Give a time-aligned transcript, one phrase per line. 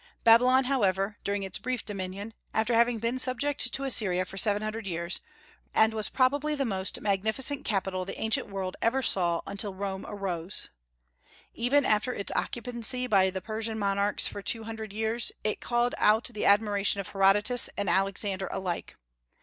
[0.23, 4.87] Babylon, however, during its brief dominion, after having been subject to Assyria for seven hundred
[4.87, 5.21] years,
[5.75, 5.93] reappeared in unparalleled splendor, and
[6.33, 10.71] was probably the most magnificent capital the ancient world ever saw until Rome arose.
[11.53, 16.31] Even after its occupancy by the Persian monarchs for two hundred years, it called out
[16.33, 18.95] the admiration of Herodotus and Alexander alike.